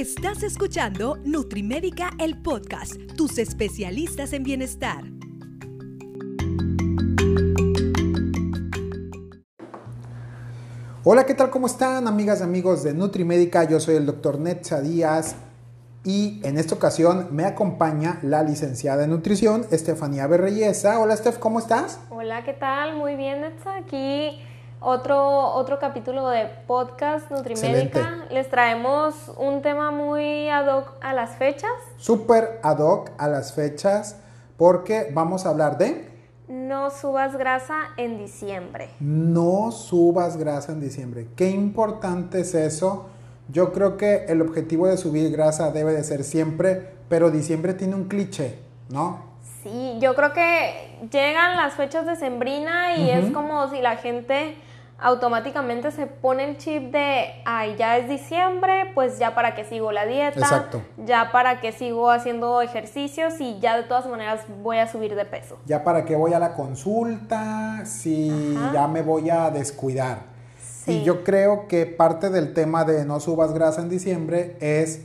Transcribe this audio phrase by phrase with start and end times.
[0.00, 5.04] Estás escuchando Nutrimédica, el podcast, tus especialistas en bienestar.
[11.04, 11.50] Hola, ¿qué tal?
[11.50, 13.64] ¿Cómo están, amigas y amigos de Nutrimédica?
[13.64, 15.36] Yo soy el doctor Netza Díaz
[16.02, 20.98] y en esta ocasión me acompaña la licenciada en nutrición, Estefanía Berreyesa.
[20.98, 22.00] Hola, Steph, ¿cómo estás?
[22.08, 22.96] Hola, ¿qué tal?
[22.96, 23.76] Muy bien, Netza.
[23.76, 24.40] Aquí
[24.80, 28.24] otro, otro capítulo de podcast Nutrimédica.
[28.30, 31.70] Les traemos un tema muy ad hoc a las fechas.
[31.96, 34.16] Súper ad hoc a las fechas
[34.56, 36.08] porque vamos a hablar de...
[36.48, 38.90] No subas grasa en diciembre.
[38.98, 41.28] No subas grasa en diciembre.
[41.36, 43.06] Qué importante es eso.
[43.48, 47.94] Yo creo que el objetivo de subir grasa debe de ser siempre, pero diciembre tiene
[47.94, 49.30] un cliché, ¿no?
[49.62, 54.56] Sí, yo creo que llegan las fechas de sembrina y es como si la gente
[55.02, 59.92] automáticamente se pone el chip de, ay, ya es diciembre, pues ya para qué sigo
[59.92, 60.82] la dieta, Exacto.
[60.98, 65.24] ya para qué sigo haciendo ejercicios y ya de todas maneras voy a subir de
[65.24, 65.58] peso.
[65.66, 70.30] Ya para qué voy a la consulta, si ya me voy a descuidar.
[70.86, 75.02] Y yo creo que parte del tema de no subas grasa en diciembre es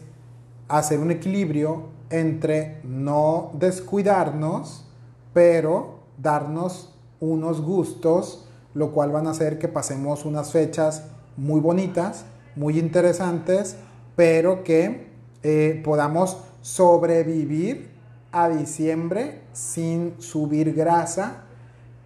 [0.67, 4.86] hacer un equilibrio entre no descuidarnos,
[5.34, 8.44] pero darnos unos gustos
[8.76, 11.06] lo cual van a hacer que pasemos unas fechas
[11.38, 13.78] muy bonitas, muy interesantes,
[14.16, 15.08] pero que
[15.44, 17.90] eh, podamos sobrevivir
[18.31, 21.46] a diciembre sin subir grasa.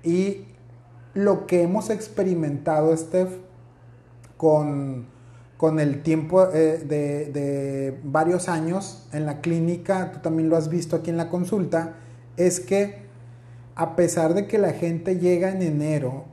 [0.03, 0.45] Y
[1.15, 3.31] lo que hemos experimentado, Steph,
[4.37, 5.07] con,
[5.57, 10.69] con el tiempo eh, de, de varios años en la clínica, tú también lo has
[10.69, 11.95] visto aquí en la consulta,
[12.37, 13.09] es que
[13.73, 16.28] a pesar de que la gente llega en enero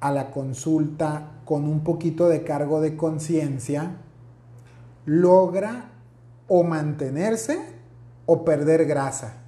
[0.00, 3.96] a la consulta con un poquito de cargo de conciencia,
[5.04, 5.90] logra
[6.48, 7.58] o mantenerse
[8.26, 9.42] o perder grasa.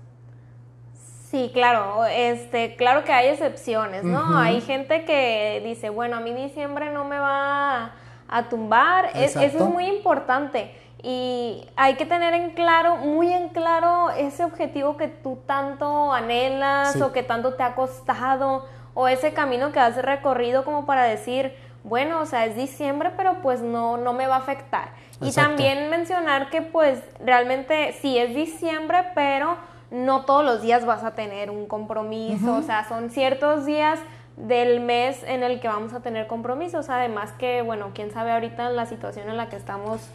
[1.30, 4.38] Sí, claro, este, claro que hay excepciones, ¿no?
[4.38, 7.92] Hay gente que dice, bueno, a mí diciembre no me va
[8.28, 10.74] a, tumbar, eso es muy importante.
[11.02, 17.00] Y hay que tener en claro, muy en claro, ese objetivo que tú tanto anhelas
[17.00, 21.52] o que tanto te ha costado o ese camino que has recorrido como para decir,
[21.84, 24.90] bueno, o sea, es diciembre, pero pues no, no me va a afectar.
[25.20, 29.56] Y también mencionar que pues realmente sí es diciembre, pero
[29.90, 33.98] no todos los días vas a tener un compromiso, o sea, son ciertos días
[34.36, 38.70] del mes en el que vamos a tener compromisos, además que, bueno, quién sabe ahorita
[38.70, 40.08] la situación en la que estamos.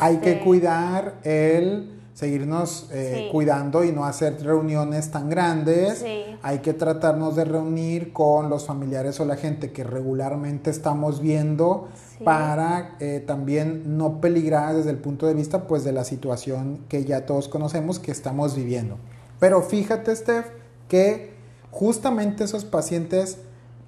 [0.00, 6.02] Hay que este, cuidar el seguirnos eh, cuidando y no hacer reuniones tan grandes.
[6.40, 11.88] Hay que tratarnos de reunir con los familiares o la gente que regularmente estamos viendo
[12.24, 17.04] para eh, también no peligrar desde el punto de vista pues de la situación que
[17.04, 18.96] ya todos conocemos que estamos viviendo.
[19.38, 20.46] Pero fíjate, Steph,
[20.88, 21.34] que
[21.70, 23.36] justamente esos pacientes,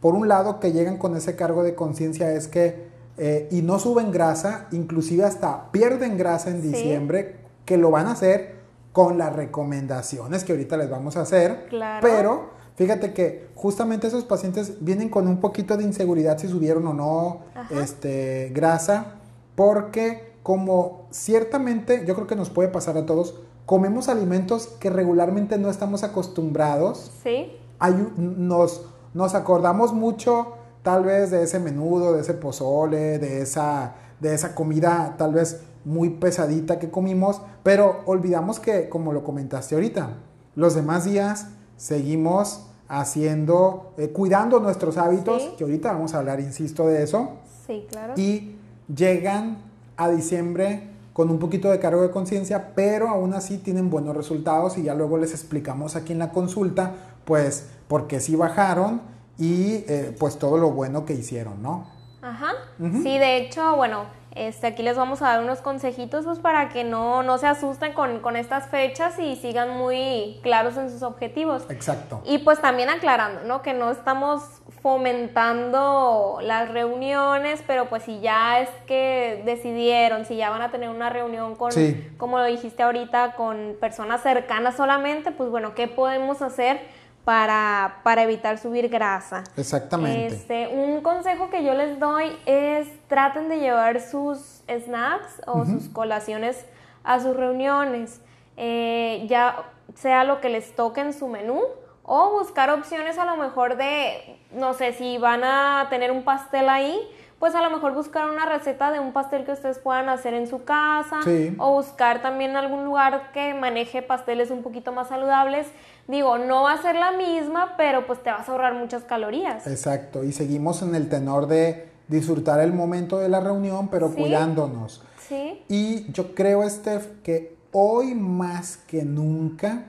[0.01, 3.79] por un lado, que llegan con ese cargo de conciencia es que eh, y no
[3.79, 8.55] suben grasa, inclusive hasta pierden grasa en diciembre que lo van a hacer
[8.93, 11.67] con las recomendaciones que ahorita les vamos a hacer.
[11.69, 12.01] Claro.
[12.01, 16.95] Pero fíjate que justamente esos pacientes vienen con un poquito de inseguridad si subieron o
[16.95, 17.41] no
[17.79, 19.17] este, grasa,
[19.55, 25.59] porque como ciertamente yo creo que nos puede pasar a todos, comemos alimentos que regularmente
[25.59, 27.13] no estamos acostumbrados.
[27.23, 27.53] Sí.
[27.79, 33.95] Hay, nos, nos acordamos mucho tal vez de ese menudo, de ese pozole, de esa,
[34.21, 39.75] de esa comida tal vez muy pesadita que comimos, pero olvidamos que, como lo comentaste
[39.75, 40.19] ahorita,
[40.55, 46.87] los demás días seguimos haciendo, eh, cuidando nuestros hábitos, que ahorita vamos a hablar, insisto,
[46.87, 47.39] de eso.
[47.67, 48.13] Sí, claro.
[48.17, 48.57] Y
[48.95, 49.59] llegan
[49.97, 54.77] a diciembre con un poquito de cargo de conciencia, pero aún así tienen buenos resultados
[54.77, 56.93] y ya luego les explicamos aquí en la consulta,
[57.25, 59.01] pues, por qué sí bajaron
[59.39, 61.87] y eh, pues todo lo bueno que hicieron, ¿no?
[62.21, 62.53] Ajá.
[62.79, 66.85] Sí, de hecho, bueno, este, aquí les vamos a dar unos consejitos pues, para que
[66.85, 71.65] no, no se asusten con, con, estas fechas y sigan muy claros en sus objetivos.
[71.71, 72.23] Exacto.
[72.25, 73.63] Y pues también aclarando, ¿no?
[73.63, 74.43] Que no estamos
[74.83, 80.89] fomentando las reuniones, pero pues si ya es que decidieron, si ya van a tener
[80.89, 81.73] una reunión con,
[82.17, 86.81] como lo dijiste ahorita, con personas cercanas solamente, pues bueno, ¿qué podemos hacer?
[87.29, 89.45] Para, para evitar subir grasa.
[89.59, 90.29] Exactamente.
[90.29, 95.91] Este, un consejo que yo les doy es traten de llevar sus snacks o sus
[95.91, 96.65] colaciones
[97.05, 98.23] a sus reuniones,
[98.57, 101.61] eh, ya sea lo que les toque en su menú
[102.03, 106.71] o buscar opciones a lo mejor de, no sé, si van a tener un pastel
[106.71, 106.99] ahí,
[107.39, 110.47] pues a lo mejor buscar una receta de un pastel que ustedes puedan hacer en
[110.49, 111.21] su casa
[111.59, 115.69] o buscar también algún lugar que maneje pasteles un poquito más saludables.
[116.09, 119.67] Digo, no va a ser la misma, pero pues te vas a ahorrar muchas calorías.
[119.67, 125.03] Exacto, y seguimos en el tenor de disfrutar el momento de la reunión, pero cuidándonos.
[125.29, 125.63] Sí.
[125.69, 129.85] Y yo creo, Steph, que hoy más que nunca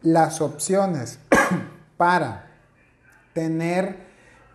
[0.00, 1.18] las opciones
[1.98, 2.46] para
[3.34, 4.06] tener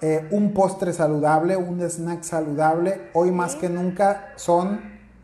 [0.02, 4.82] eh, un postre saludable, un snack saludable, hoy más que nunca son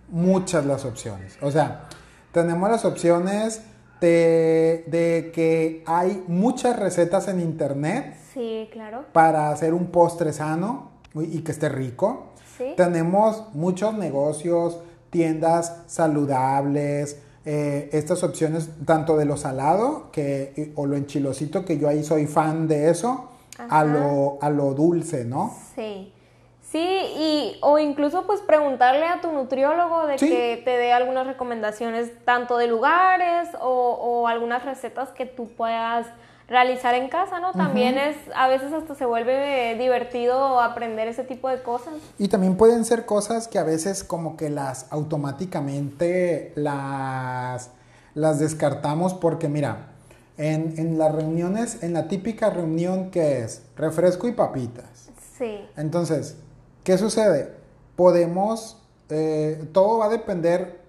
[0.09, 1.35] muchas las opciones.
[1.41, 1.85] O sea,
[2.31, 3.63] tenemos las opciones
[4.01, 8.15] de, que hay muchas recetas en internet.
[8.33, 9.05] Sí, claro.
[9.13, 12.33] Para hacer un postre sano y que esté rico.
[12.75, 14.79] Tenemos muchos negocios,
[15.11, 21.87] tiendas saludables, eh, estas opciones tanto de lo salado que, o lo enchilosito, que yo
[21.87, 25.55] ahí soy fan de eso, a lo, a lo dulce, ¿no?
[25.75, 26.11] Sí.
[26.71, 32.11] Sí, y, o incluso pues preguntarle a tu nutriólogo de que te dé algunas recomendaciones
[32.25, 36.07] tanto de lugares o, algunas recetas que tú puedas
[36.49, 37.53] realizar en casa, ¿no?
[37.53, 41.93] También es, a veces hasta se vuelve divertido aprender ese tipo de cosas.
[42.17, 47.71] Y también pueden ser cosas que a veces como que las automáticamente las,
[48.13, 49.87] las descartamos porque mira,
[50.37, 55.09] en, en las reuniones, en la típica reunión que es refresco y papitas.
[55.37, 55.65] Sí.
[55.75, 56.37] Entonces,
[56.87, 57.51] ¿qué sucede?
[57.97, 58.77] Podemos,
[59.09, 60.79] eh, todo va a depender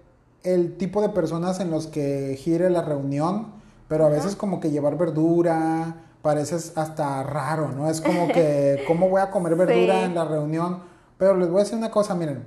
[0.43, 3.47] el tipo de personas en los que gire la reunión,
[3.89, 7.89] pero a veces como que llevar verdura parece hasta raro, ¿no?
[7.89, 10.83] Es como que, ¿cómo voy a comer verdura en la reunión?
[11.17, 12.45] Pero les voy a decir una cosa, miren,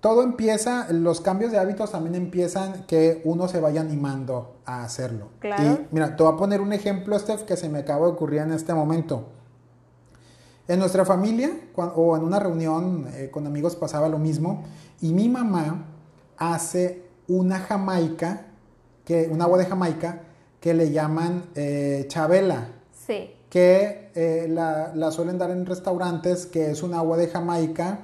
[0.00, 5.28] todo empieza, los cambios de hábitos también empiezan que uno se vaya animando a hacerlo.
[5.38, 5.62] Claro.
[5.62, 8.40] Y mira, te voy a poner un ejemplo, Steph, que se me acaba de ocurrir
[8.40, 9.37] en este momento.
[10.68, 14.64] En nuestra familia o en una reunión eh, con amigos pasaba lo mismo
[15.00, 15.86] y mi mamá
[16.36, 18.46] hace una jamaica,
[19.04, 20.22] que, un agua de jamaica
[20.60, 22.68] que le llaman eh, chabela.
[22.92, 23.30] Sí.
[23.48, 28.00] Que eh, la, la suelen dar en restaurantes, que es un agua de jamaica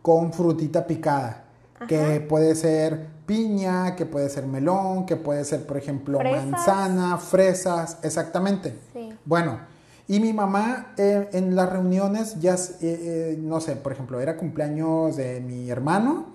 [0.00, 1.44] con frutita picada,
[1.86, 7.98] que puede ser piña, que puede ser melón, que puede ser, por ejemplo, manzana, fresas,
[8.02, 8.78] exactamente.
[9.26, 9.60] Bueno,
[10.10, 14.38] y mi mamá eh, en las reuniones ya, eh, eh, no sé, por ejemplo, era
[14.38, 16.26] cumpleaños de mi hermano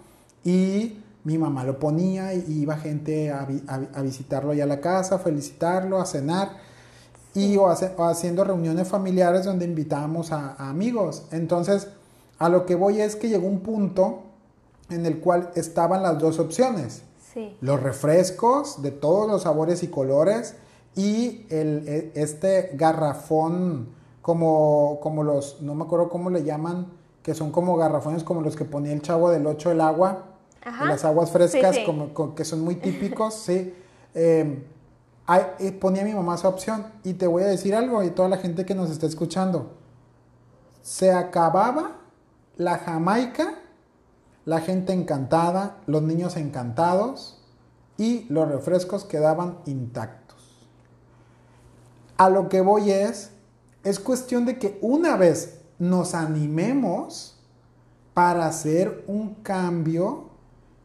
[0.44, 3.48] y mi mamá lo ponía y iba gente a,
[4.04, 6.52] visitarlo ya a la casa, felicitarlo, a cenar.
[7.34, 11.24] Y o, haciendo reuniones familiares donde invitábamos a amigos.
[11.32, 11.88] Entonces,
[12.38, 14.22] a lo que voy es que llegó un punto
[14.92, 17.02] en el cual estaban las dos opciones.
[17.62, 20.56] Los refrescos de todos los sabores y colores
[20.96, 23.90] y el, e, este garrafón
[24.22, 26.88] como, como los, no me acuerdo cómo le llaman,
[27.22, 30.26] que son como garrafones como los que ponía el chavo del 8 el agua,
[30.86, 33.74] las aguas frescas Como, que son muy típicos, sí.
[34.14, 34.64] Em,
[35.60, 38.38] eh, ponía mi mamá esa opción y te voy a decir algo y toda la
[38.38, 39.72] gente que nos está escuchando,
[40.82, 41.98] se acababa
[42.58, 43.56] la Jamaica,
[44.46, 47.40] la gente encantada, los niños encantados
[47.98, 50.23] y los refrescos quedaban intactos.
[52.24, 53.32] A lo que voy es,
[53.84, 57.36] es cuestión de que una vez nos animemos
[58.14, 60.30] para hacer un cambio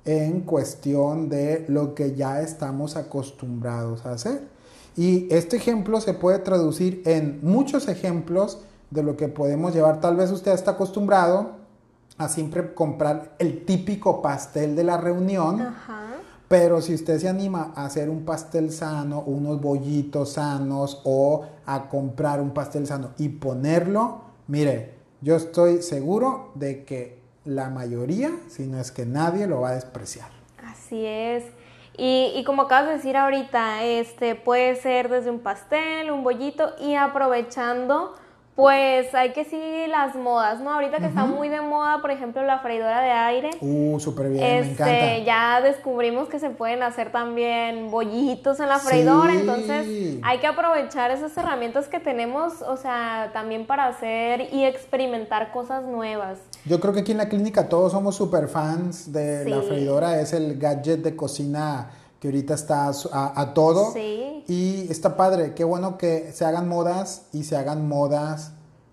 [0.04, 4.48] en cuestión de lo que ya estamos acostumbrados a hacer.
[4.96, 8.58] Y este ejemplo se puede traducir en muchos ejemplos
[8.90, 10.00] de lo que podemos llevar.
[10.00, 11.52] Tal vez usted está acostumbrado
[12.16, 15.72] a siempre comprar el típico pastel de la reunión.
[16.48, 21.88] Pero si usted se anima a hacer un pastel sano, unos bollitos sanos o a
[21.88, 28.66] comprar un pastel sano y ponerlo, mire, yo estoy seguro de que la mayoría, si
[28.66, 30.28] no es que nadie, lo va a despreciar.
[30.64, 31.44] Así es.
[32.00, 36.94] Y, como acabas de decir ahorita, este puede ser desde un pastel, un bollito y
[36.94, 38.14] aprovechando
[38.58, 40.72] pues hay que seguir las modas, ¿no?
[40.72, 43.50] Ahorita que está muy de moda, por ejemplo, la freidora de aire.
[43.60, 45.18] Uh, súper bien, me este, encanta.
[45.18, 51.12] Ya descubrimos que se pueden hacer también bollitos en la freidora, entonces hay que aprovechar
[51.12, 56.40] esas herramientas que tenemos, o sea, también para hacer y experimentar cosas nuevas.
[56.64, 60.32] Yo creo que aquí en la clínica todos somos súper fans de la freidora, es
[60.32, 63.92] el gadget de cocina que ahorita está a, todo.
[63.92, 64.44] Sí.
[64.48, 68.52] Y está padre, qué bueno que se hagan modas y se hagan modas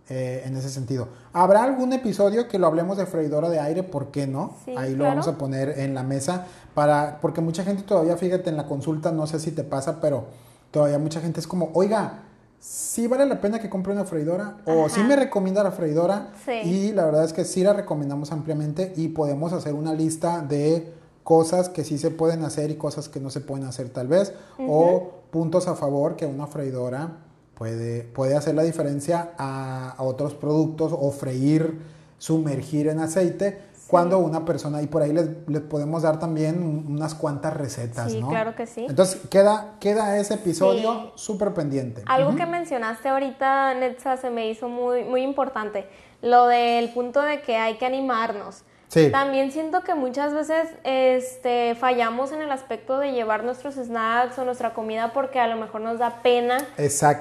[0.10, 1.08] eh, en ese sentido.
[1.34, 3.82] ¿Habrá algún episodio que lo hablemos de freidora de aire?
[3.82, 4.56] ¿Por qué no?
[4.78, 8.58] Ahí lo vamos a poner en la mesa para, porque mucha gente todavía, fíjate, en
[8.58, 10.26] la consulta, no sé si te pasa, pero
[10.70, 12.26] todavía mucha gente es como, oiga,
[12.60, 16.32] sí vale la pena que compre una freidora o sí me recomienda la freidora
[16.64, 20.94] y la verdad es que sí la recomendamos ampliamente y podemos hacer una lista de
[21.26, 24.32] cosas que sí se pueden hacer y cosas que no se pueden hacer tal vez
[24.60, 27.18] o puntos a favor que una freidora
[27.56, 31.82] puede, puede hacer la diferencia a, otros productos o freír,
[32.20, 37.56] sumergir en aceite cuando una persona, y por ahí les, podemos dar también unas cuantas
[37.56, 38.86] recetas, sí, claro que sí.
[38.88, 42.04] Entonces queda, queda ese episodio súper pendiente.
[42.06, 45.88] Algo que mencionaste ahorita, Netza, se me hizo muy, muy importante,
[46.22, 48.64] lo del punto de que hay que animarnos.
[49.12, 54.46] También siento que muchas veces este, fallamos en el aspecto de llevar nuestros snacks o
[54.46, 56.58] nuestra comida porque a lo mejor nos da pena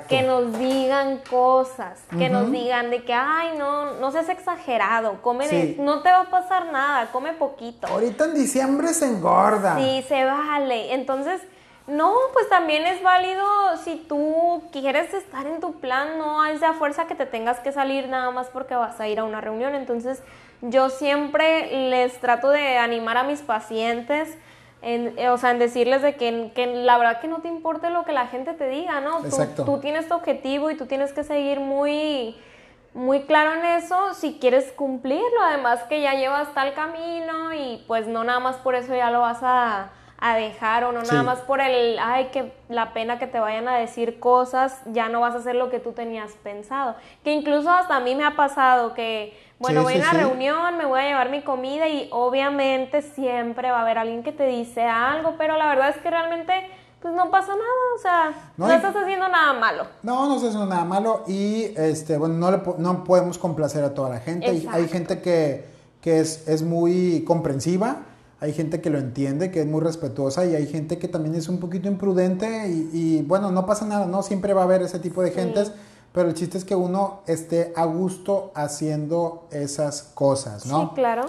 [0.09, 5.77] que nos digan cosas, que nos digan de que, ay, no, no seas exagerado, come,
[5.79, 7.87] no te va a pasar nada, come poquito.
[7.87, 9.77] Ahorita en diciembre se engorda.
[9.79, 10.95] Sí, se vale.
[10.95, 11.41] Entonces,
[11.87, 13.45] no, pues también es válido
[13.85, 17.73] si tú quieres estar en tu plan, no es de fuerza que te tengas que
[17.73, 19.75] salir nada más porque vas a ir a una reunión.
[19.75, 20.23] Entonces,
[20.63, 24.35] yo siempre les trato de animar a mis pacientes,
[24.81, 28.05] en, o sea, en decirles de que, que, la verdad que no te importe lo
[28.05, 29.23] que la gente te diga, ¿no?
[29.23, 32.35] Tú, tú, tienes tu objetivo y tú tienes que seguir muy,
[32.95, 35.43] muy claro en eso si quieres cumplirlo.
[35.43, 39.21] Además que ya llevas tal camino y pues no nada más por eso ya lo
[39.21, 39.91] vas a,
[40.27, 43.69] a dejar o no nada más por el, ay, que la pena que te vayan
[43.69, 46.95] a decir cosas, ya no vas a hacer lo que tú tenías pensado.
[47.23, 50.87] Que incluso hasta a mí me ha pasado que bueno, voy a una reunión, me
[50.87, 54.85] voy a llevar mi comida y obviamente siempre va a haber alguien que te dice
[54.85, 56.55] algo, pero la verdad es que realmente
[57.03, 57.63] pues no pasa nada,
[57.95, 59.87] o sea, no, estás haciendo nada malo.
[60.03, 63.93] No, no estás haciendo nada malo y este, bueno, no, le, no podemos complacer a
[63.93, 64.49] toda la gente.
[64.49, 65.67] Hay, hay, gente que,
[66.01, 67.99] que es, es, muy comprensiva,
[68.45, 71.49] hay gente que lo entiende, que es muy respetuosa y hay gente que también es
[71.49, 74.23] un poquito imprudente y, bueno, no pasa nada, ¿no?
[74.23, 75.73] Siempre va a haber ese tipo de gentes
[76.13, 80.81] pero el chiste es que uno esté a gusto haciendo esas cosas, ¿no?
[80.81, 81.25] Sí, claro.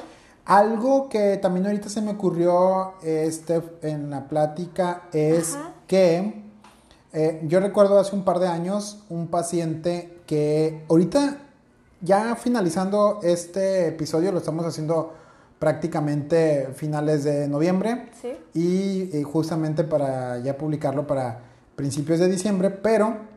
[0.45, 5.57] Algo que también ahorita se me ocurrió este, en la plática es
[5.88, 6.43] que
[7.13, 11.39] eh, yo recuerdo hace un par de años un paciente que ahorita
[12.01, 15.13] ya finalizando este episodio lo estamos haciendo
[15.59, 18.09] prácticamente finales de noviembre.
[18.21, 18.33] ¿Sí?
[18.53, 21.41] y, y justamente para ya publicarlo para
[21.75, 23.35] principios de diciembre, pero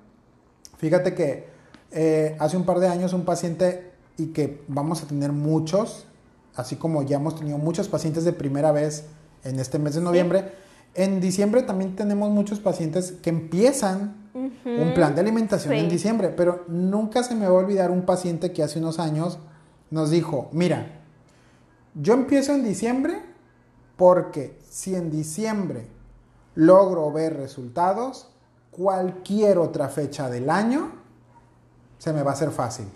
[0.79, 1.49] Fíjate que
[1.91, 6.07] eh, hace un par de años un paciente y que vamos a tener muchos,
[6.55, 9.07] así como ya hemos tenido muchos pacientes de primera vez
[9.45, 10.53] en este mes de noviembre,
[10.95, 16.65] en diciembre también tenemos muchos pacientes que empiezan un plan de alimentación en diciembre, pero
[16.69, 19.39] nunca se me va a olvidar un paciente que hace unos años
[19.91, 20.98] nos dijo, mira,
[22.01, 23.23] yo empiezo en diciembre
[23.97, 25.87] porque si en diciembre
[26.55, 28.31] logro ver resultados,
[28.71, 30.93] cualquier otra fecha del año,
[31.99, 32.87] se me va a hacer fácil.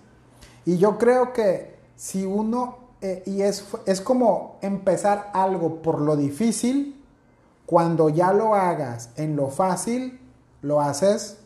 [0.64, 6.16] Y yo creo que si uno, eh, y es, es como empezar algo por lo
[6.16, 7.04] difícil,
[7.66, 10.20] cuando ya lo hagas en lo fácil,
[10.60, 11.38] lo haces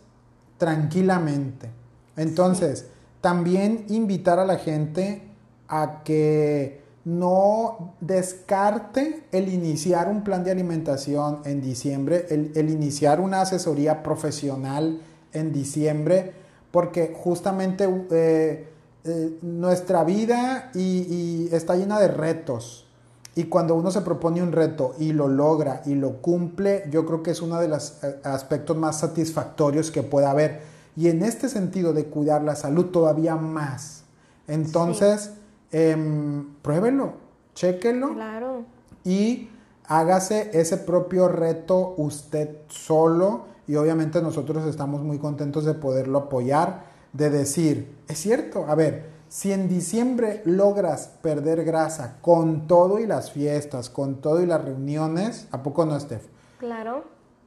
[0.58, 1.70] tranquilamente.
[2.16, 2.86] Entonces,
[3.22, 5.22] también invitar a la gente
[5.68, 13.42] a que no descarte el iniciar un plan de alimentación en diciembre, el, iniciar una
[13.42, 15.00] asesoría profesional
[15.32, 16.32] en diciembre,
[16.72, 18.68] porque justamente eh,
[19.04, 22.88] eh, nuestra vida está llena de retos.
[23.36, 27.22] Y cuando uno se propone un reto y lo logra y lo cumple, yo creo
[27.22, 30.62] que es uno de los eh, aspectos más satisfactorios que pueda haber.
[30.96, 34.02] Y en este sentido de cuidar la salud todavía más.
[34.48, 35.30] Entonces,
[35.72, 37.14] eh, pruébelo,
[37.54, 38.14] chéquelo.
[38.14, 38.64] Claro.
[39.04, 39.48] Y
[39.86, 43.46] hágase ese propio reto usted solo.
[43.66, 49.16] Y obviamente nosotros estamos muy contentos de poderlo apoyar, de decir, es cierto, a ver,
[49.28, 54.64] si en diciembre logras perder grasa con todo y las fiestas, con todo y las
[54.64, 56.26] reuniones, ¿a poco no, Steph?
[56.58, 57.04] Claro.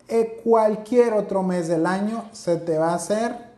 [0.09, 3.49] Eh, cualquier otro mes del año se te va a hacer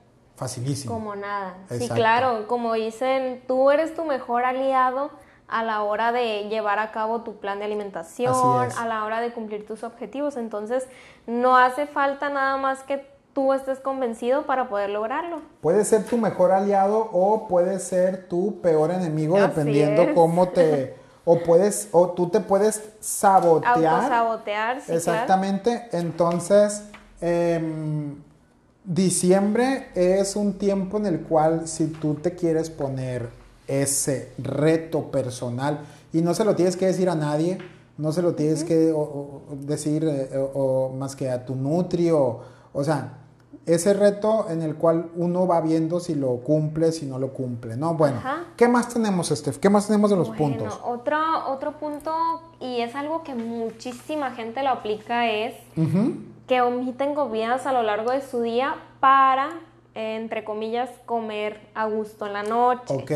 [0.41, 0.91] facilísimo.
[0.91, 1.53] Como nada.
[1.69, 5.11] Sí, claro, como dicen, tú eres tu mejor aliado
[5.47, 9.31] a la hora de llevar a cabo tu plan de alimentación, a la hora de
[9.33, 10.37] cumplir tus objetivos.
[10.37, 10.87] Entonces,
[11.27, 15.41] no hace falta nada más que tú estés convencido para poder lograrlo.
[15.61, 20.99] Puede ser tu mejor aliado o puede ser tu peor enemigo, dependiendo cómo te...
[21.23, 24.09] O puedes, o tú te puedes sabotear.
[24.09, 24.91] sabotear, sí.
[24.91, 25.87] Exactamente.
[25.91, 26.89] Entonces,
[27.21, 27.61] eh,
[28.83, 33.29] Diciembre es un tiempo en el cual si tú te quieres poner
[33.67, 37.59] ese reto personal y no se lo tienes que decir a nadie,
[37.97, 38.93] no se lo tienes que
[39.59, 42.41] decir eh, o, más que a tu nutri o,
[42.73, 43.19] o sea,
[43.67, 47.77] ese reto en el cual uno va viendo si lo cumple, si no lo cumple,
[47.77, 47.93] ¿no?
[47.93, 48.19] Bueno,
[48.57, 49.57] ¿qué más tenemos, Steph?
[49.57, 50.79] ¿Qué más tenemos de los puntos?
[50.83, 52.11] Otro, otro punto,
[52.59, 55.53] y es algo que muchísima gente lo aplica, es
[56.51, 59.51] que omiten comidas a lo largo de su día para,
[59.95, 62.93] entre comillas, comer a gusto en la noche.
[62.93, 63.11] Ok.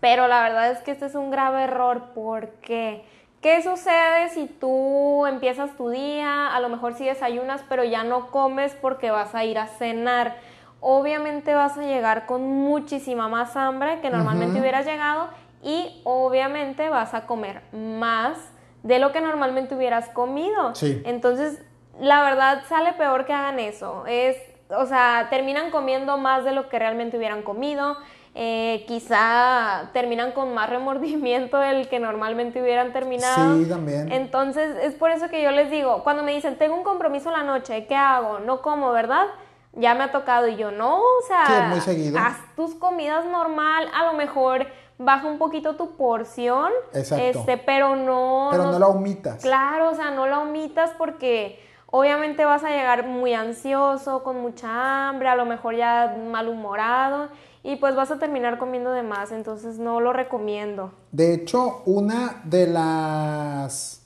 [0.00, 3.04] Pero la verdad es que este es un grave error porque
[3.40, 8.32] ¿Qué sucede si tú empiezas tu día, a lo mejor sí desayunas, pero ya no
[8.32, 10.34] comes porque vas a ir a cenar?
[10.80, 15.28] Obviamente vas a llegar con muchísima más hambre que normalmente hubieras llegado
[15.62, 18.36] y obviamente vas a comer más
[18.82, 20.74] de lo que normalmente hubieras comido.
[20.74, 21.00] Sí.
[21.04, 21.62] Entonces,
[22.00, 24.04] la verdad sale peor que hagan eso.
[24.06, 24.36] Es,
[24.70, 27.96] o sea, terminan comiendo más de lo que realmente hubieran comido
[28.34, 33.58] eh, quizá terminan con más remordimiento del que normalmente hubieran terminado.
[33.58, 34.12] Sí, también.
[34.12, 37.36] Entonces, es por eso que yo les digo, cuando me dicen, tengo un compromiso en
[37.36, 38.38] la noche, ¿qué hago?
[38.38, 39.26] No como, ¿verdad?
[39.72, 41.72] Ya me ha tocado y yo, no, o sea,
[42.18, 44.66] haz tus comidas normal, a lo mejor
[44.98, 48.48] baja un poquito tu porción, este, pero no...
[48.50, 49.42] Pero no, no la omitas.
[49.42, 51.60] Claro, o sea, no la omitas porque
[51.90, 57.28] obviamente vas a llegar muy ansioso, con mucha hambre, a lo mejor ya malhumorado
[57.62, 60.92] y pues vas a terminar comiendo de más, entonces no lo recomiendo.
[61.12, 64.02] De hecho, una de las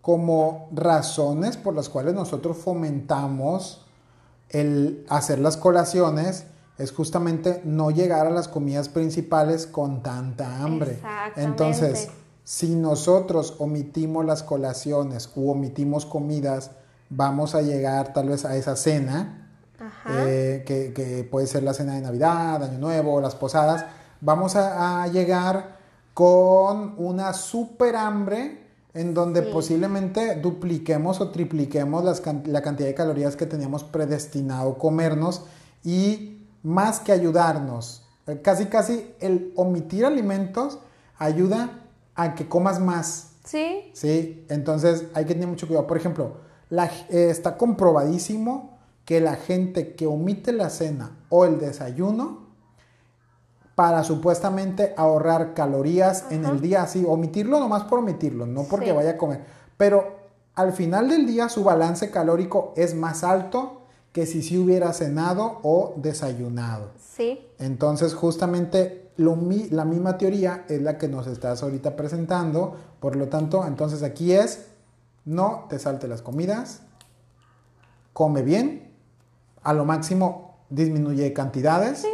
[0.00, 3.86] como razones por las cuales nosotros fomentamos
[4.48, 6.46] el hacer las colaciones
[6.78, 10.98] es justamente no llegar a las comidas principales con tanta hambre.
[11.36, 12.10] Entonces,
[12.44, 16.72] si nosotros omitimos las colaciones u omitimos comidas,
[17.14, 19.50] vamos a llegar tal vez a esa cena
[20.08, 23.84] eh, que, puede ser la cena de Navidad, Año Nuevo, las posadas,
[24.20, 25.76] vamos a, llegar
[26.14, 28.62] con una super hambre
[28.94, 32.04] en donde posiblemente dupliquemos o tripliquemos
[32.46, 35.42] la cantidad de calorías que teníamos predestinado comernos
[35.82, 40.78] y más que ayudarnos, eh, casi casi el omitir alimentos
[41.18, 41.80] ayuda
[42.14, 43.30] a que comas más.
[43.44, 43.90] Sí.
[43.94, 45.86] Sí, entonces hay que tener mucho cuidado.
[45.86, 46.36] Por ejemplo,
[46.72, 52.46] la, eh, está comprobadísimo que la gente que omite la cena o el desayuno
[53.74, 59.10] para supuestamente ahorrar calorías en el día, así, omitirlo nomás por omitirlo, no porque vaya
[59.10, 59.40] a comer,
[59.76, 60.16] pero
[60.54, 63.82] al final del día su balance calórico es más alto
[64.12, 66.90] que si si hubiera cenado o desayunado.
[66.98, 67.46] Sí.
[67.58, 73.66] Entonces, justamente la misma teoría es la que nos estás ahorita presentando, por lo tanto,
[73.66, 74.71] entonces aquí es,
[75.24, 76.82] no te salte las comidas,
[78.12, 78.92] come bien,
[79.62, 82.02] a lo máximo disminuye cantidades.
[82.02, 82.08] Sí.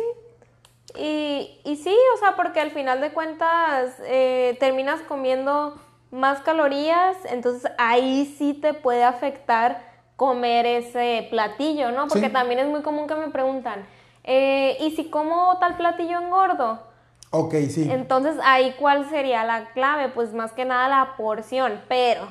[0.97, 5.79] Y, y sí, o sea, porque al final de cuentas eh, terminas comiendo
[6.11, 12.09] más calorías, entonces ahí sí te puede afectar comer ese platillo, ¿no?
[12.09, 13.87] Porque también es muy común que me preguntan,
[14.25, 16.83] eh, ¿y si como tal platillo engordo?
[17.31, 17.89] Ok, sí.
[17.91, 22.27] Entonces ahí cuál sería la clave, pues más que nada la porción, pero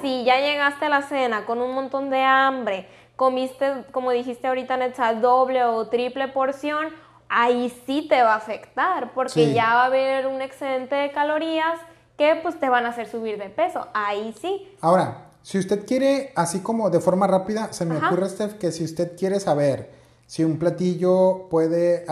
[0.00, 4.76] si ya llegaste a la cena con un montón de hambre, comiste, como dijiste ahorita,
[4.76, 6.88] Netza, doble o triple porción,
[7.28, 11.78] ahí sí te va a afectar, porque ya va a haber un excedente de calorías
[12.16, 14.68] que pues te van a hacer subir de peso, ahí sí.
[14.80, 18.84] Ahora, si usted quiere, así como de forma rápida, se me ocurre, Steph, que si
[18.84, 19.90] usted quiere saber
[20.26, 22.06] si un platillo puede,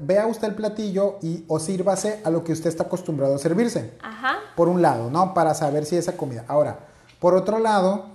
[0.00, 3.94] vea usted el platillo y o sírvase a lo que usted está acostumbrado a servirse.
[4.02, 4.40] Ajá.
[4.56, 5.32] Por un lado, ¿no?
[5.32, 6.44] Para saber si esa comida.
[6.48, 6.80] Ahora,
[7.22, 8.06] por otro lado,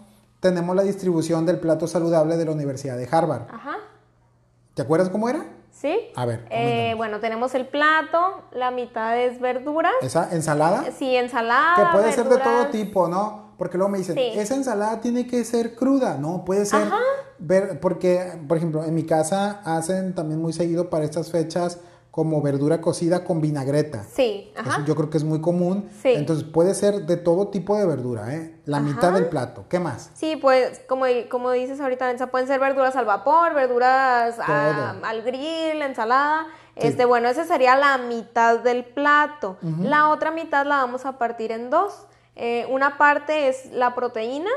[0.41, 3.43] tenemos la distribución del plato saludable de la Universidad de Harvard.
[3.49, 3.77] Ajá.
[4.73, 5.45] ¿Te acuerdas cómo era?
[5.71, 5.97] Sí.
[6.13, 6.45] A ver.
[6.49, 9.91] Eh, bueno, tenemos el plato, la mitad es verdura.
[10.01, 10.91] ¿Esa ensalada?
[10.91, 11.75] Sí, ensalada.
[11.77, 13.53] Que puede ser de todo tipo, ¿no?
[13.57, 16.17] Porque luego me dicen, esa ensalada tiene que ser cruda.
[16.17, 16.81] No, puede ser.
[16.81, 16.99] Ajá.
[17.39, 21.79] Ver, porque, por ejemplo, en mi casa hacen también muy seguido para estas fechas
[22.17, 24.03] como verdura cocida con vinagreta.
[24.12, 24.84] Sí, ajá.
[24.88, 25.88] yo creo que es muy común.
[26.01, 26.13] Sí.
[26.15, 28.60] Entonces puede ser de todo tipo de verdura, ¿eh?
[28.65, 29.65] La mitad del plato.
[29.69, 30.10] ¿Qué más?
[30.15, 36.47] Sí, pues como, como dices ahorita, pueden ser verduras al vapor, verduras al grill, ensalada.
[36.75, 39.58] Este, bueno, esa sería la mitad del plato.
[39.84, 42.08] La otra mitad la vamos a partir en dos.
[42.39, 44.52] Eh, una parte es la proteína,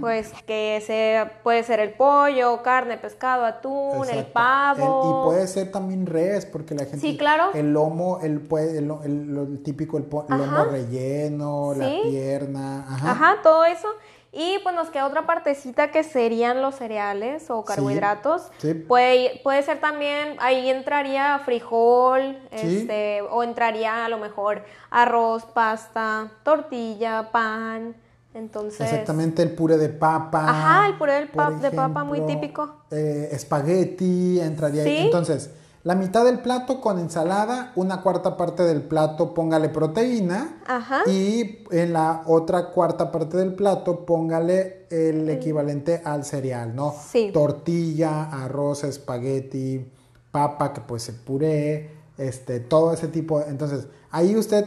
[0.00, 5.22] pues que se, puede ser el pollo, carne, pescado, atún, el pavo.
[5.22, 6.98] y puede ser también res, porque la gente...
[6.98, 7.50] Sí, claro.
[7.54, 12.84] El lomo, el, el, el, típico el, lomo relleno, la pierna.
[12.86, 13.88] Ajá, todo eso.
[14.34, 18.50] Y pues nos queda otra partecita que serían los cereales o carbohidratos.
[18.56, 25.44] Sí, Puede, puede ser también, ahí entraría frijol, este, o entraría a lo mejor arroz,
[25.44, 27.94] pasta, tortilla, pan,
[28.32, 28.80] Entonces.
[28.80, 30.48] Exactamente, el puré de papa.
[30.48, 31.28] Ajá, el puré
[31.60, 32.84] de papa muy típico.
[32.90, 35.04] Eh, espagueti, entraría ahí.
[35.04, 35.50] Entonces,
[35.84, 40.62] la mitad del plato con ensalada, una cuarta parte del plato póngale proteína.
[40.66, 41.02] Ajá.
[41.10, 46.94] Y en la otra cuarta parte del plato póngale el equivalente al cereal, ¿no?
[47.10, 47.30] Sí.
[47.32, 49.84] Tortilla, arroz, espagueti,
[50.30, 53.40] papa, que pues el puré, este, todo ese tipo.
[53.40, 54.66] Entonces, ahí usted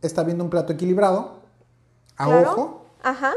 [0.00, 1.42] está viendo un plato equilibrado,
[2.16, 3.32] a ojo Ajá.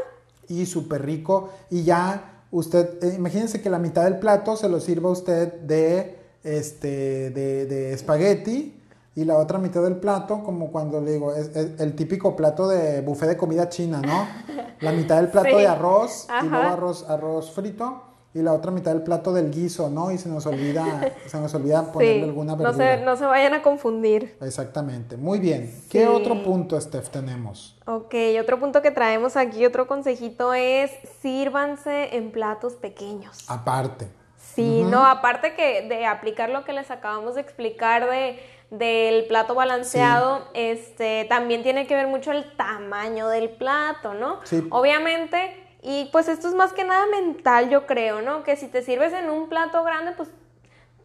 [0.47, 1.49] Y súper rico.
[1.71, 6.14] Y ya usted, eh, imagínense que la mitad del plato se lo sirva usted de,
[6.45, 8.75] este, de, de espagueti
[9.15, 13.01] y la otra mitad del plato, como cuando le digo, es, el típico plato de
[13.01, 14.27] buffet de comida china, ¿no?
[14.81, 18.03] La mitad del plato de arroz y luego arroz, arroz frito
[18.33, 20.11] y la otra mitad del plato del guiso, ¿no?
[20.11, 22.71] Y se nos olvida, se nos olvida ponerle alguna verdura.
[22.71, 24.35] No se, no se vayan a confundir.
[24.41, 25.15] Exactamente.
[25.15, 25.73] Muy bien.
[25.89, 27.79] ¿Qué otro punto, Steph, tenemos?
[27.87, 33.45] Ok, otro punto que traemos aquí, otro consejito es sírvanse en platos pequeños.
[33.47, 34.24] Aparte.
[34.55, 38.39] Sí, no, aparte que de aplicar lo que les acabamos de explicar de
[38.71, 44.39] del plato balanceado, este también tiene que ver mucho el tamaño del plato, ¿no?
[44.43, 44.65] Sí.
[44.71, 48.43] Obviamente y pues esto es más que nada mental, yo creo, ¿no?
[48.43, 50.31] Que si te sirves en un plato grande, pues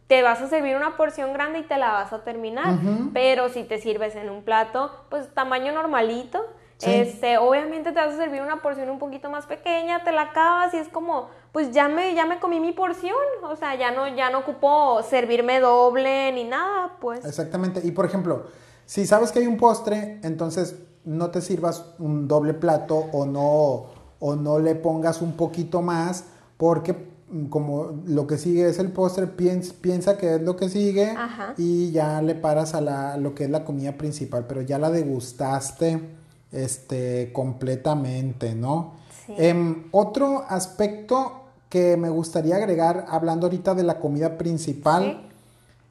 [0.07, 2.79] te vas a servir una porción grande y te la vas a terminar.
[3.13, 6.43] Pero si te sirves en un plato, pues tamaño normalito,
[6.83, 10.73] este, obviamente te vas a servir una porción un poquito más pequeña, te la acabas
[10.73, 14.07] y es como, pues ya me, ya me comí mi porción, o sea, ya no,
[14.15, 17.25] ya no ocupo servirme doble ni nada, pues.
[17.25, 17.81] Exactamente.
[17.83, 18.45] Y por ejemplo,
[18.85, 24.01] si sabes que hay un postre, entonces no te sirvas un doble plato o no
[24.19, 26.25] o no le pongas un poquito más
[26.57, 26.93] porque
[27.29, 31.15] mm, como lo que sigue es el postre, piensa, que es lo que sigue
[31.57, 34.91] y ya le paras a la, lo que es la comida principal, pero ya la
[34.91, 36.20] degustaste
[36.51, 38.93] este, completamente, ¿no?
[39.27, 45.29] Em, otro aspecto que me gustaría agregar, hablando ahorita de la comida principal,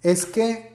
[0.03, 0.75] es que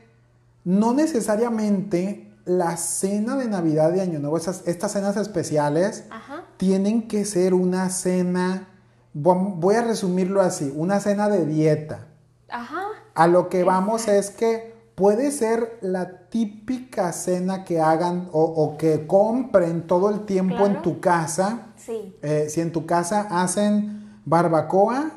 [0.63, 6.05] no necesariamente la cena de Navidad y Año Nuevo, estas cenas especiales,
[6.57, 8.67] tienen que ser una cena,
[9.13, 12.07] voy a resumirlo así, una cena de dieta.
[12.49, 12.83] Ajá.
[13.13, 19.05] A lo que vamos es que puede ser la típica cena que hagan o, que
[19.05, 21.67] compren todo el tiempo en tu casa.
[21.75, 22.15] Sí.
[22.21, 25.11] Eh, si en tu casa hacen barbacoa,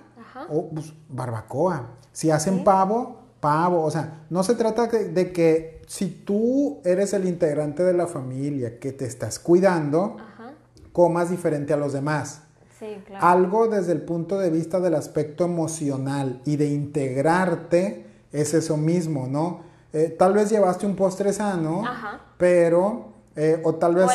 [0.48, 1.94] o pues, barbacoa.
[2.12, 3.84] Si hacen pavo, pavo.
[3.84, 8.78] O sea, no se trata de que si tú eres el integrante de la familia
[8.78, 10.16] que te estás cuidando,
[10.92, 12.42] comas diferente a los demás.
[12.78, 13.26] Sí, claro.
[13.26, 19.26] Algo desde el punto de vista del aspecto emocional y de integrarte es eso mismo,
[19.26, 19.67] ¿no?
[19.92, 21.82] Eh, tal vez llevaste un postre sano,
[22.36, 24.06] pero, eh, o tal vez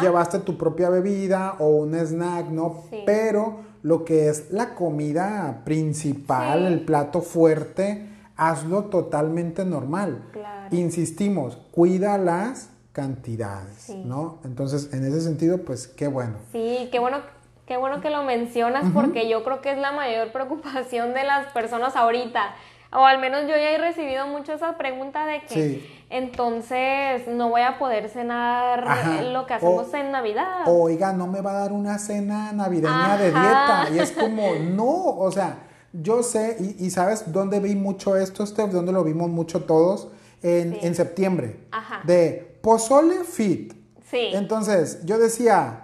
[0.00, 2.84] llevaste tu propia bebida o un snack, ¿no?
[3.04, 10.22] Pero lo que es la comida principal, el plato fuerte, hazlo totalmente normal.
[10.70, 14.38] Insistimos, cuida las cantidades, ¿no?
[14.44, 16.34] Entonces, en ese sentido, pues qué bueno.
[16.52, 17.18] Sí, qué bueno,
[17.66, 21.52] qué bueno que lo mencionas porque yo creo que es la mayor preocupación de las
[21.52, 22.54] personas ahorita.
[22.92, 27.62] O al menos yo ya he recibido mucho esa pregunta de que entonces no voy
[27.62, 30.66] a poder cenar lo que hacemos en Navidad.
[30.66, 33.88] Oiga, no me va a dar una cena navideña de dieta.
[33.92, 35.58] Y es como, no, o sea,
[35.92, 40.08] yo sé, y, sabes dónde vi mucho esto, Steph, dónde lo vimos mucho todos,
[40.42, 41.66] en, septiembre.
[41.72, 42.02] Ajá.
[42.04, 43.72] De pozole fit.
[44.08, 44.30] Sí.
[44.32, 45.82] Entonces, yo decía,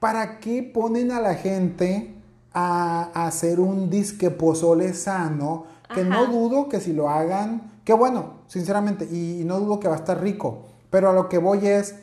[0.00, 2.14] ¿para qué ponen a la gente
[2.52, 5.66] a, hacer un disque pozole sano?
[5.94, 9.94] Que no dudo que si lo hagan, que bueno, sinceramente, y no dudo que va
[9.94, 10.64] a estar rico.
[10.90, 11.96] Pero a lo que voy es,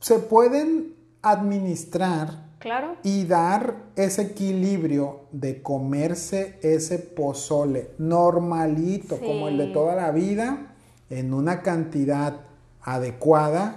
[0.00, 2.96] se pueden administrar Claro.
[3.04, 10.74] Y dar ese equilibrio de comerse ese pozole normalito, como el de toda la vida,
[11.08, 12.40] en una cantidad
[12.82, 13.76] adecuada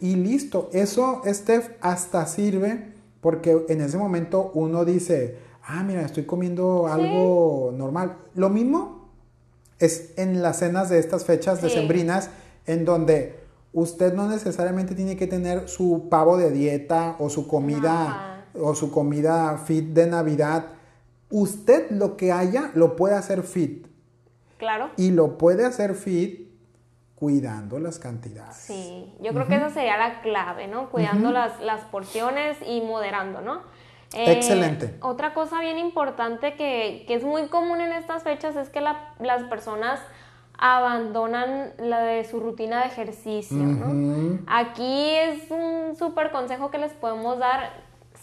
[0.00, 0.70] y listo.
[0.72, 7.72] Eso, Steph, hasta sirve porque en ese momento uno dice, ah, mira, estoy comiendo algo
[7.76, 8.16] normal.
[8.34, 9.10] Lo mismo
[9.78, 12.30] es en las cenas de estas fechas decembrinas
[12.66, 13.40] en donde
[13.72, 18.90] usted no necesariamente tiene que tener su pavo de dieta o su comida o su
[18.90, 20.66] comida fit de Navidad.
[21.30, 23.86] Usted lo que haya lo puede hacer fit.
[24.58, 24.90] Claro.
[24.96, 26.52] Y lo puede hacer fit
[27.22, 28.56] cuidando las cantidades.
[28.56, 30.90] Sí, yo creo que esa sería la clave, ¿no?
[30.90, 33.62] Cuidando las, las, porciones y moderando, ¿no?
[34.14, 34.96] Eh, Excelente.
[35.00, 39.42] Otra cosa bien importante que, que, es muy común en estas fechas es que las
[39.44, 40.00] personas
[40.58, 44.38] abandonan la de su rutina de ejercicio, ¿no?
[44.46, 47.72] Aquí es un súper consejo que les podemos dar.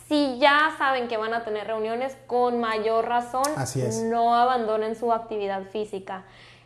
[0.07, 3.43] Si ya saben que van a tener reuniones, con mayor razón,
[4.09, 6.23] no abandonen su actividad física.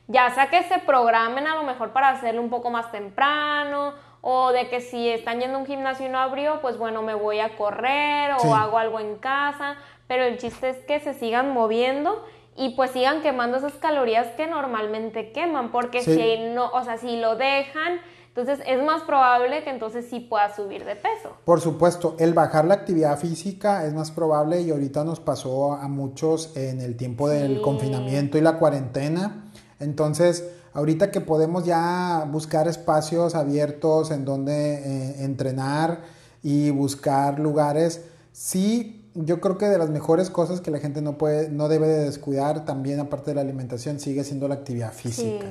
[0.08, 3.94] Ya sea que se programen a lo mejor para hacerlo un poco más temprano
[4.26, 7.14] o de que si están yendo a un gimnasio y no abrió, pues bueno, me
[7.14, 9.76] voy a correr o hago algo en casa,
[10.08, 12.24] pero el chiste es que se sigan moviendo
[12.56, 17.18] y pues sigan quemando esas calorías que normalmente queman, porque si no, o sea, si
[17.18, 21.36] lo dejan, entonces es más probable que entonces sí pueda subir de peso.
[21.44, 25.90] Por supuesto, el bajar la actividad física es más probable y ahorita nos pasó a
[25.90, 29.52] muchos en el tiempo del confinamiento y la cuarentena.
[29.82, 36.02] Entonces, ahorita que podemos ya buscar espacios abiertos en donde eh, entrenar
[36.42, 41.18] y buscar lugares, sí yo creo que de las mejores cosas que la gente no
[41.18, 45.46] puede, no debe de descuidar también aparte de la alimentación sigue siendo la actividad física.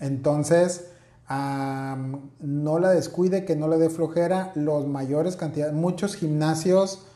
[0.00, 0.88] Entonces,
[1.28, 4.52] no la descuide, que no le dé flojera.
[4.54, 7.06] Los mayores cantidades, muchos gimnasios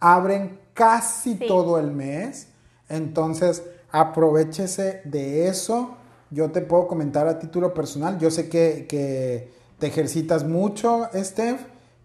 [0.00, 2.48] abren casi todo el mes.
[2.88, 5.96] Entonces, aprovechese de eso.
[6.30, 8.18] Yo te puedo comentar a título personal.
[8.18, 11.60] Yo sé que, que te ejercitas mucho, Steph,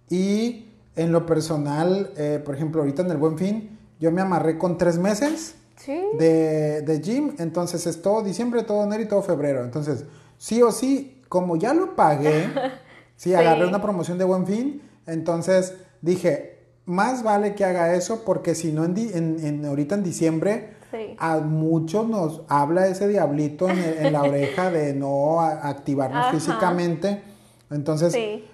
[0.10, 4.58] y en lo personal, eh, por ejemplo, ahorita en el Buen Fin, yo me amarré
[4.58, 5.56] con tres meses
[5.86, 9.64] de, de, gym, entonces es todo diciembre, todo enero y todo febrero.
[9.64, 10.06] Entonces,
[10.38, 12.50] sí o sí, como ya lo pagué,
[13.16, 18.54] sí, agarré una promoción de Buen Fin, entonces dije, más vale que haga eso porque
[18.54, 20.74] si no, en, en, ahorita en diciembre,
[21.18, 27.22] a muchos nos habla ese diablito en, la oreja de no activarnos físicamente.
[27.70, 28.14] Entonces,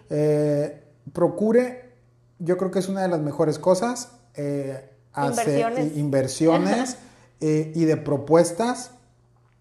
[0.10, 1.88] eh, procure
[2.40, 4.12] yo creo que es una de las mejores cosas.
[4.36, 6.98] Eh, hacer inversiones,
[7.42, 8.92] eh, y de propuestas.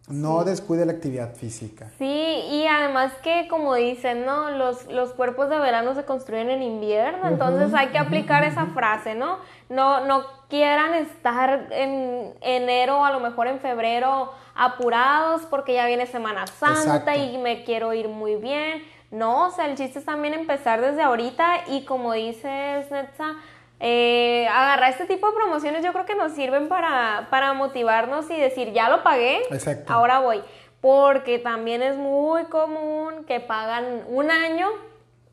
[0.08, 1.90] No descuide la actividad física.
[1.98, 4.50] Sí, y además que como dicen, ¿no?
[4.50, 9.14] Los, los cuerpos de verano se construyen en invierno, entonces hay que aplicar esa frase,
[9.14, 9.38] ¿no?
[9.68, 16.06] No, no quieran estar en enero, a lo mejor en febrero, apurados porque ya viene
[16.06, 20.34] Semana Santa y me quiero ir muy bien no, o sea, el chiste es también
[20.34, 23.36] empezar desde ahorita y como dices, Netza,
[23.78, 28.40] eh, agarrar este tipo de promociones yo creo que nos sirven para, para motivarnos y
[28.40, 29.42] decir, ya lo pagué,
[29.86, 30.42] ahora voy.
[30.80, 34.68] Porque también es muy común que pagan un año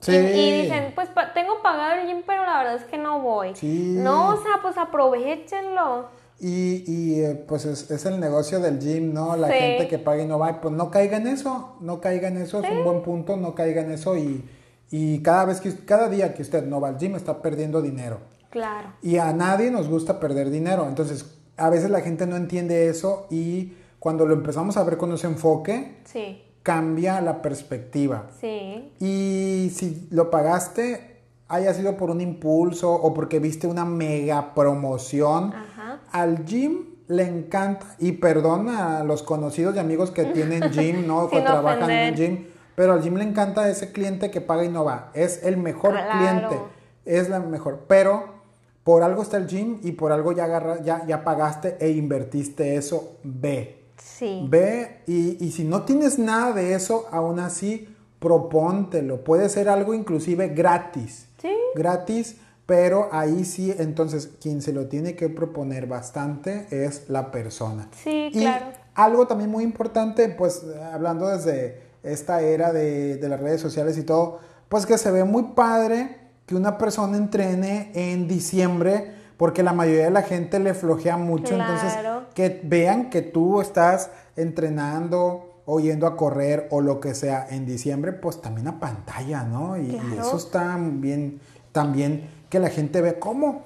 [0.07, 3.53] y, dicen, pues tengo pagado el gym, pero la verdad es que no voy.
[3.61, 6.07] No, o sea, pues aprovechenlo.
[6.39, 9.37] Y, y eh, pues es, el negocio del gym, ¿no?
[9.37, 12.37] La gente que paga y no va, pues no caiga en eso, no caiga en
[12.37, 14.43] eso, es un buen punto, no caiga en eso y,
[14.95, 18.19] y cada vez que, cada día que usted no va al gym está perdiendo dinero.
[18.51, 18.89] Claro.
[19.01, 23.25] Y a nadie nos gusta perder dinero, entonces a veces la gente no entiende eso
[23.31, 25.97] y cuando lo empezamos a ver con ese enfoque,
[26.61, 28.29] cambia la perspectiva.
[28.39, 28.91] Sí.
[28.99, 35.55] Y si lo pagaste, haya sido por un impulso o porque viste una mega promoción,
[36.11, 41.29] al gym le encanta, y perdona a los conocidos y amigos que tienen gym, ¿no?
[41.31, 44.69] que trabajan en el gym, pero al gym le encanta ese cliente que paga y
[44.69, 45.11] no va.
[45.13, 46.59] Es el mejor cliente,
[47.05, 47.85] es la mejor.
[47.87, 48.25] Pero
[48.83, 52.75] por algo está el gym y por algo ya, agarra, ya, ya pagaste e invertiste
[52.75, 53.83] eso, ve.
[53.97, 54.45] Sí.
[54.49, 57.87] Ve y, y si no tienes nada de eso, aún así,
[58.19, 59.23] propóntelo.
[59.23, 61.27] Puede ser algo inclusive gratis.
[61.41, 61.55] Sí.
[61.75, 67.89] Gratis pero ahí sí, entonces, quien se lo tiene que proponer bastante es la persona.
[68.03, 68.67] Sí, claro.
[68.71, 74.03] Y algo también muy importante, pues hablando desde esta era de, las redes sociales y
[74.03, 74.39] todo,
[74.69, 80.05] pues que se ve muy padre que una persona entrene en diciembre, porque la mayoría
[80.05, 81.93] de la gente le flojea mucho, entonces
[82.33, 87.65] que vean que tú estás entrenando o yendo a correr o lo que sea en
[87.65, 89.77] diciembre, pues también a pantalla, ¿no?
[89.77, 91.39] Y, y eso está bien,
[91.71, 93.63] también que la gente ve cómo.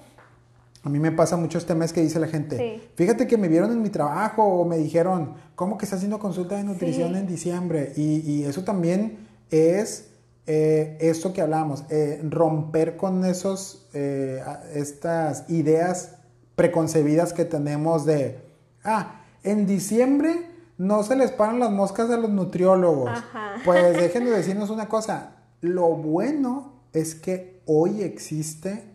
[0.88, 3.73] A mí me pasa mucho este mes que dice la gente, fíjate que me vieron
[3.73, 7.91] en mi trabajo o me dijeron, ¿cómo que está haciendo consulta de nutrición en diciembre?
[7.97, 9.17] Y, eso también
[9.52, 10.08] es
[10.45, 14.41] eh, esto que hablamos, eh, romper con esos, eh,
[14.73, 16.19] estas ideas
[16.56, 18.39] preconcebidas que tenemos de,
[18.86, 23.12] ah, en diciembre no se les paran las moscas a los nutriólogos.
[23.65, 28.86] Pues déjenme decirnos una cosa, lo bueno es que hoy existe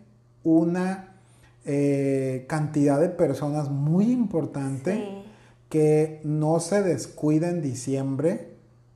[0.43, 1.12] una
[1.65, 5.23] eh, cantidad de personas muy importante
[5.69, 8.53] que no se descuida en diciembre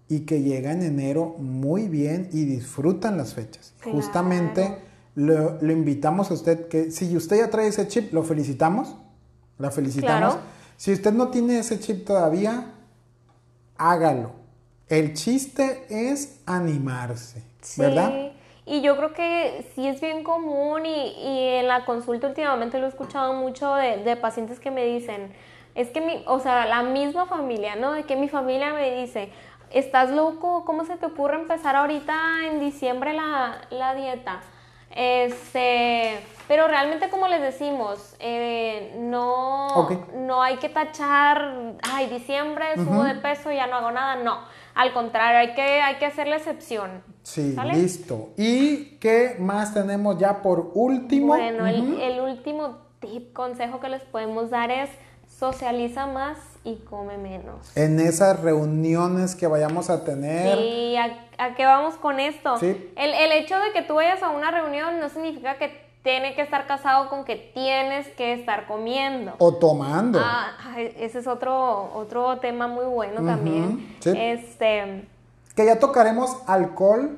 [0.10, 3.74] y que llega en enero muy bien y disfrutan las fechas.
[3.84, 4.78] Justamente
[5.16, 8.96] lo, invitamos a usted que si usted ya trae ese chip, lo felicitamos,
[9.58, 10.38] la felicitamos.
[10.78, 12.74] Si usted no tiene ese chip todavía,
[13.78, 14.32] hágalo.
[14.88, 17.44] El chiste es animarse,
[17.78, 18.34] ¿verdad?
[18.70, 21.14] Y yo creo que sí es bien común y,
[21.58, 25.34] en la consulta últimamente lo he escuchado mucho de, de, pacientes que me dicen,
[25.74, 27.94] es que mi, o sea, la misma familia, ¿no?
[27.94, 29.32] De que mi familia me dice,
[29.72, 30.66] ¿estás loco?
[30.66, 34.42] ¿Cómo se te ocurre empezar ahorita en diciembre la, la dieta?
[34.94, 43.04] Este, pero realmente como les decimos, eh, no, no hay que tachar, ay, diciembre subo
[43.04, 44.40] de peso, ya no hago nada, no.
[44.76, 47.04] Al contrario, hay que, hay que hacer la excepción.
[47.28, 48.30] Sí, listo.
[48.38, 51.28] ¿Y qué más tenemos ya por último?
[51.28, 54.90] Bueno, el, el último tip, consejo que les podemos dar es
[55.38, 57.76] socializa más y come menos.
[57.76, 60.58] En esas reuniones que vayamos a tener.
[60.58, 62.58] Sí, ¿a, qué vamos con esto?
[62.60, 62.92] Sí.
[62.96, 66.44] El, el, hecho de que tú vayas a una reunión no significa que tiene que
[66.44, 69.34] estar casado con que tienes que estar comiendo.
[69.40, 70.18] O tomando.
[70.24, 73.98] Ah, ese es otro, otro tema muy bueno también.
[74.00, 74.14] Sí.
[74.16, 75.06] Este.
[75.58, 77.18] Que ya tocaremos alcohol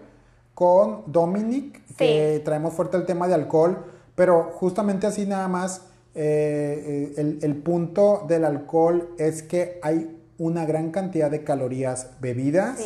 [0.56, 5.82] con Dominic, que traemos fuerte el tema de alcohol, pero justamente así nada más
[6.16, 12.80] eh, eh, el, punto del alcohol es que hay una gran cantidad de calorías bebidas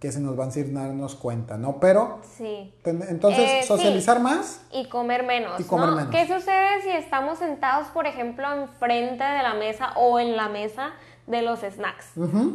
[0.00, 1.78] que se nos van sin darnos cuenta, ¿no?
[1.78, 2.74] Pero, sí.
[2.84, 4.60] entonces, eh, socializar más.
[4.72, 5.60] Y comer menos.
[5.60, 6.10] Y comer menos.
[6.10, 10.90] ¿Qué sucede si estamos sentados, por ejemplo, enfrente de la mesa o en la mesa
[11.26, 12.12] de los snacks.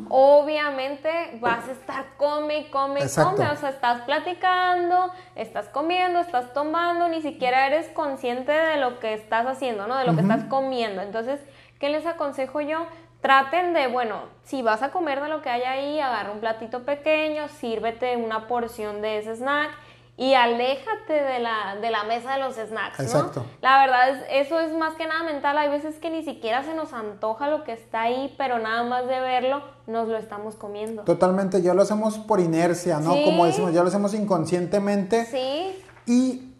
[0.10, 6.20] Obviamente vas a estar come y come y come, o sea, estás platicando, estás comiendo,
[6.20, 9.98] estás tomando, ni siquiera eres consciente de lo que estás haciendo, ¿no?
[9.98, 11.02] De lo que estás comiendo.
[11.02, 11.42] Entonces,
[11.80, 12.88] ¿qué les aconsejo yo?
[13.22, 16.84] Traten de, bueno, si vas a comer de lo que hay ahí, agarra un platito
[16.86, 19.72] pequeño, sírvete una porción de ese snack
[20.18, 23.06] y aléjate de la, de la mesa de los snacks, ¿no?
[23.06, 23.46] Exacto.
[23.62, 25.58] La verdad, es, eso es más que nada mental.
[25.58, 29.08] Hay veces que ni siquiera se nos antoja lo que está ahí, pero nada más
[29.08, 31.04] de verlo, nos lo estamos comiendo.
[31.04, 33.16] Totalmente, ya lo hacemos por inercia, ¿no?
[33.24, 35.26] Como decimos, ya lo hacemos inconscientemente.
[35.26, 35.82] Sí.
[36.06, 36.54] Y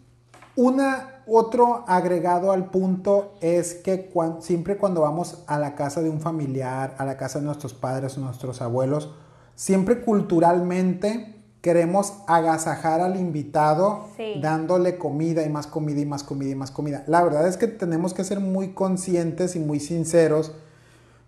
[0.56, 6.20] una, otro agregado al punto es que siempre cuando vamos a la casa de un
[6.20, 9.14] familiar, a la casa de nuestros padres o nuestros abuelos,
[9.54, 14.08] siempre culturalmente queremos agasajar al invitado
[14.40, 17.04] dándole comida y más comida y más comida y más comida.
[17.06, 20.52] La verdad es que tenemos que ser muy conscientes y muy sinceros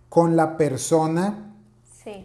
[0.09, 1.53] con la persona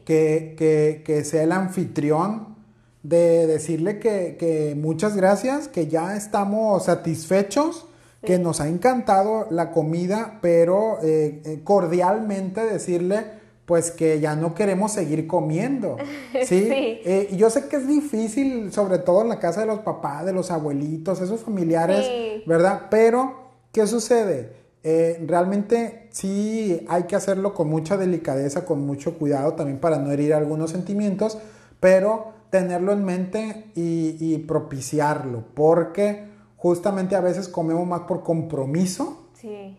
[0.06, 2.58] que, que, sea el anfitrión,
[3.04, 7.86] de decirle que, muchas gracias, que ya estamos satisfechos,
[8.26, 13.39] que nos ha encantado la comida, pero eh, eh, cordialmente decirle
[13.70, 15.98] pues que ya no queremos seguir comiendo.
[16.44, 16.68] Sí.
[16.72, 20.34] Eh, yo sé que es difícil, sobre todo en la casa de los papás, de
[20.34, 22.10] los abuelitos, esos familiares,
[22.48, 22.88] ¿verdad?
[22.90, 23.36] Pero,
[23.72, 24.54] ¿qué sucede?
[24.84, 30.12] Eh, realmente sí hay que hacerlo con mucha delicadeza, con mucho cuidado también para no
[30.12, 31.38] herir algunos sentimientos,
[31.80, 36.26] pero tenerlo en mente y, y propiciarlo, porque
[36.58, 39.30] justamente a veces comemos más por compromiso.
[39.34, 39.78] Sí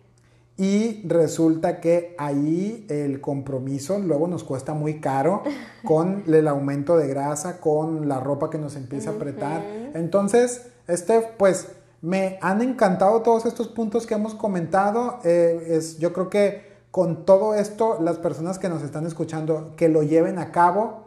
[0.60, 5.42] y resulta que ahí el compromiso luego nos cuesta muy caro
[5.86, 9.64] con el aumento de grasa, con la ropa que nos empieza a apretar.
[9.94, 11.68] Entonces, este, pues
[12.02, 15.20] me han encantado todos estos puntos que hemos comentado.
[15.24, 19.88] Eh, es, yo creo que con todo esto, las personas que nos están escuchando, que
[19.88, 21.04] lo lleven a cabo,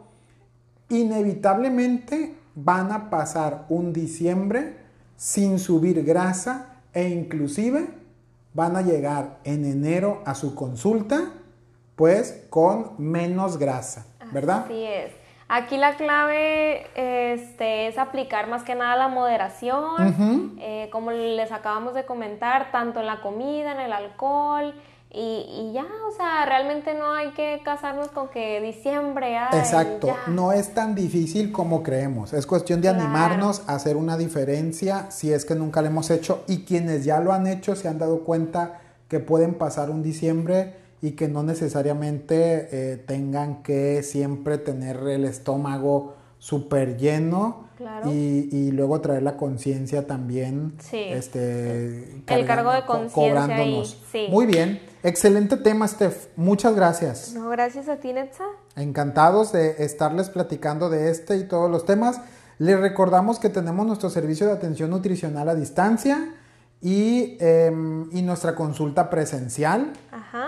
[0.88, 4.78] inevitablemente van a pasar un diciembre
[5.16, 8.02] sin subir grasa e inclusive
[8.54, 11.32] van a llegar en enero a su consulta,
[11.96, 14.64] pues con menos grasa, ¿verdad?
[14.64, 15.12] Así es.
[15.46, 21.94] Aquí la clave este, es aplicar más que nada la moderación, eh, como les acabamos
[21.94, 24.74] de comentar, tanto en la comida, en el alcohol,
[25.16, 29.36] y, ya, o sea, realmente no hay que casarnos con que diciembre.
[29.52, 32.32] Exacto, no es tan difícil como creemos.
[32.32, 36.42] Es cuestión de animarnos a hacer una diferencia si es que nunca lo hemos hecho.
[36.48, 40.74] Y quienes ya lo han hecho se han dado cuenta que pueden pasar un diciembre
[41.00, 47.63] y que no necesariamente eh, tengan que siempre tener el estómago súper lleno
[48.06, 50.74] y, luego traer la conciencia también.
[50.78, 50.98] Sí.
[50.98, 53.84] Este, el cargo de conciencia.
[54.10, 54.26] Sí.
[54.30, 54.80] Muy bien.
[55.02, 56.28] Excelente tema, Steph.
[56.36, 57.34] Muchas gracias.
[57.34, 58.44] No, gracias a ti, Netza.
[58.76, 62.20] Encantados de estarles platicando de este y todos los temas.
[62.58, 66.34] Les recordamos que tenemos nuestro servicio de atención nutricional a distancia
[66.80, 69.92] y, em, nuestra consulta presencial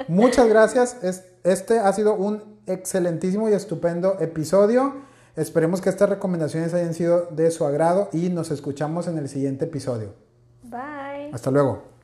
[0.07, 0.97] Muchas gracias.
[1.43, 4.93] Este ha sido un excelentísimo y estupendo episodio.
[5.35, 9.65] Esperemos que estas recomendaciones hayan sido de su agrado y nos escuchamos en el siguiente
[9.65, 10.13] episodio.
[10.61, 11.31] Bye.
[11.33, 11.96] Hasta luego.